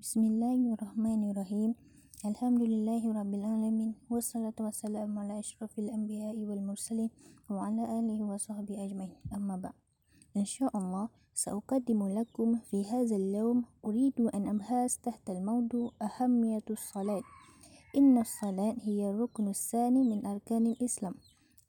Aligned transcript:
بسم 0.00 0.24
الله 0.24 0.72
الرحمن 0.80 1.30
الرحيم. 1.30 1.74
الحمد 2.24 2.62
لله 2.62 3.02
رب 3.20 3.34
العالمين 3.34 3.94
والصلاة 4.10 4.56
والسلام 4.60 5.18
على 5.18 5.38
أشرف 5.38 5.78
الأنبياء 5.78 6.36
والمرسلين 6.40 7.10
وعلى 7.50 7.84
آله 8.00 8.18
وصحبه 8.24 8.84
أجمعين. 8.84 9.20
أما 9.36 9.56
بعد 9.56 9.76
إن 10.36 10.44
شاء 10.44 10.72
الله 10.72 11.08
سأقدم 11.34 12.00
لكم 12.18 12.58
في 12.72 12.84
هذا 12.84 13.16
اليوم 13.16 13.64
أريد 13.84 14.20
أن 14.20 14.48
أبحث 14.48 14.96
تحت 14.96 15.30
الموضوع 15.30 15.92
أهمية 16.00 16.64
الصلاة. 16.70 17.22
إن 17.96 18.18
الصلاة 18.18 18.76
هي 18.80 19.10
الركن 19.10 19.48
الثاني 19.48 20.02
من 20.02 20.26
أركان 20.26 20.66
الإسلام. 20.66 21.14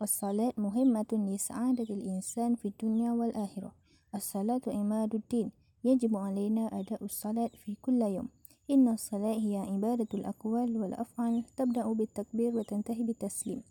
الصلاة 0.02 0.54
مهمة 0.58 1.12
لسعادة 1.12 1.84
الإنسان 1.84 2.56
في 2.56 2.68
الدنيا 2.68 3.12
والآخرة. 3.12 3.72
الصلاة 4.16 4.62
عماد 4.68 5.16
الدين. 5.16 5.52
يجب 5.84 6.16
علينا 6.16 6.80
أداء 6.80 7.04
الصلاة 7.04 7.50
في 7.66 7.76
كل 7.82 8.02
يوم. 8.02 8.30
إن 8.70 8.88
الصلاة 8.88 9.34
هي 9.34 9.58
عبادة 9.58 10.08
الأقوال 10.14 10.78
والأفعال 10.78 11.44
تبدأ 11.58 11.94
بالتكبير 11.94 12.58
وتنتهي 12.58 13.04
بالتسليم. 13.04 13.64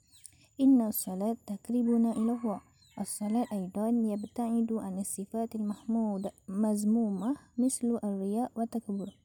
إن 0.60 0.80
الصلاة 0.80 1.36
تقربنا 1.46 2.12
إلى 2.12 2.32
الله 2.32 2.60
الصلاة 3.00 3.46
أيضا 3.52 3.88
يبتعد 3.88 4.72
عن 4.72 4.98
الصفات 4.98 5.54
المحمودة 5.54 6.32
مذمومة 6.48 7.36
مثل 7.58 7.98
الرياء 8.04 8.50
والتكبر. 8.56 9.16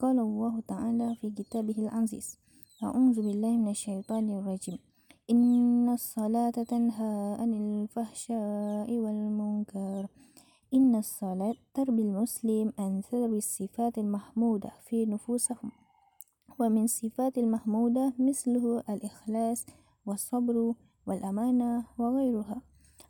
قال 0.00 0.18
الله 0.18 0.60
تعالى 0.68 1.16
في 1.20 1.30
كتابه 1.30 1.74
العزيز 1.78 2.38
أعوذ 2.82 3.22
بالله 3.22 3.56
من 3.56 3.68
الشيطان 3.68 4.30
الرجيم. 4.30 4.78
إن 5.30 5.88
الصلاة 5.88 6.50
تنهى 6.50 7.36
عن 7.40 7.52
الفحشاء 7.54 8.90
والمنكر 8.90 10.06
إن 10.74 10.94
الصلاة 10.94 11.54
تربي 11.74 12.02
المسلم 12.02 12.72
أن 12.78 13.02
تروي 13.10 13.38
الصفات 13.38 13.98
المحمودة 13.98 14.72
في 14.84 15.06
نفوسهم 15.06 15.72
ومن 16.58 16.86
صفات 16.86 17.38
المحمودة 17.38 18.12
مثله 18.18 18.82
الإخلاص 18.88 19.66
والصبر 20.06 20.74
والأمانة 21.06 21.84
وغيرها. 21.98 22.62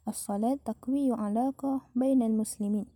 الصلاة 0.09 0.59
تقوي 0.65 1.13
علاقة 1.13 1.81
بين 1.95 2.23
المسلمين. 2.23 2.87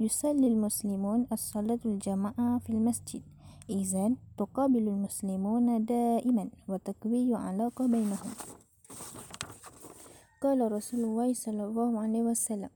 يصلي 0.00 0.46
المسلمون 0.46 1.26
الصلاة 1.32 1.78
الجماعة 1.86 2.58
في 2.58 2.70
المسجد. 2.70 3.22
إذن 3.70 4.16
تقابل 4.38 4.88
المسلمون 4.88 5.84
دائما 5.84 6.50
وتقوي 6.68 7.34
علاقة 7.34 7.86
بينهم. 7.86 8.30
قال 10.42 10.72
رسول 10.72 11.00
الله 11.00 11.34
صلى 11.34 11.64
الله 11.64 12.00
عليه 12.00 12.22
وسلم 12.22 12.70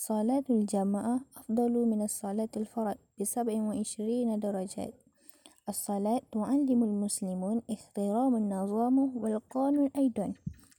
صلاة 0.00 0.44
الجماعة 0.50 1.20
أفضل 1.36 1.72
من 1.86 2.02
الصلاة 2.02 2.48
الفرد 2.56 2.96
بسبع 3.20 3.62
وعشرين 3.62 4.40
درجات. 4.40 4.94
الصلاة 5.68 6.20
تعلم 6.32 6.82
المسلمون 6.84 7.62
احترام 7.72 8.36
النظام 8.36 9.16
والقانون 9.16 9.90
أيضا 9.96 10.32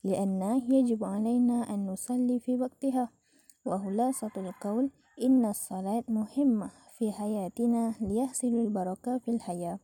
لأن 0.04 0.62
يجب 0.70 1.04
علينا 1.04 1.74
أن 1.74 1.86
نصلي 1.86 2.38
في 2.40 2.56
وقتها. 2.56 3.10
وخلاصة 3.64 4.30
القول 4.36 4.90
إن 5.22 5.44
الصلاة 5.44 6.04
مهمة 6.08 6.70
في 6.98 7.12
حياتنا 7.12 7.94
ليحصل 8.00 8.46
البركة 8.46 9.18
في 9.18 9.30
الحياة. 9.30 9.78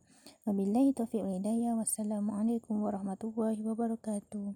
وبالله 0.47 0.91
توفيق 0.91 1.23
الهداية 1.23 1.73
والسلام 1.73 2.31
عليكم 2.31 2.81
ورحمة 2.83 3.17
الله 3.23 3.71
وبركاته. 3.71 4.53